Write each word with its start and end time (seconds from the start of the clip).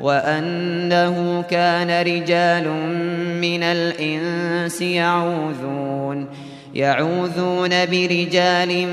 وأنه 0.00 1.44
كان 1.50 2.06
رجال 2.06 2.68
من 3.40 3.62
الإنس 3.62 4.82
يعوذون 4.82 6.28
يعوذون 6.74 7.68
برجال 7.68 8.86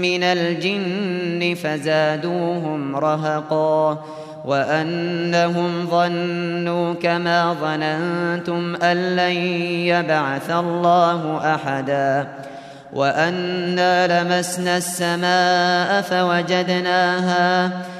من 0.00 0.22
الجن 0.22 1.54
فزادوهم 1.54 2.96
رهقا. 2.96 4.04
وأنهم 4.44 5.86
ظنوا 5.86 6.94
كما 6.94 7.56
ظننتم 7.60 8.76
أن 8.82 9.16
لن 9.16 9.36
يبعث 9.86 10.50
الله 10.50 11.54
أحدا. 11.54 12.28
وأنا 12.92 14.22
لمسنا 14.22 14.76
السماء 14.76 16.02
فوجدناها 16.02 17.70
فوجدناها 17.70 17.99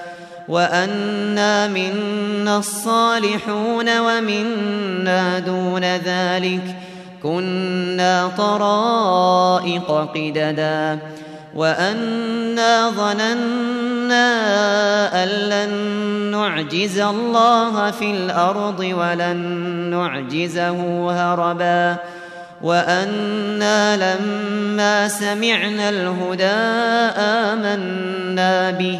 وأنا 0.51 1.67
منا 1.67 2.57
الصالحون 2.57 3.99
ومنا 3.99 5.39
دون 5.39 5.83
ذلك 5.83 6.75
كنا 7.23 8.31
طرائق 8.37 9.91
قددا 10.13 10.99
وأنا 11.55 12.89
ظننا 12.89 14.27
أن 15.23 15.29
لن 15.29 15.71
نعجز 16.31 16.99
الله 16.99 17.91
في 17.91 18.11
الأرض 18.11 18.79
ولن 18.79 19.37
نعجزه 19.91 21.11
هربا 21.11 21.95
وأنا 22.61 23.97
لما 23.97 25.07
سمعنا 25.07 25.89
الهدى 25.89 26.45
آمنا 27.17 28.71
به 28.71 28.99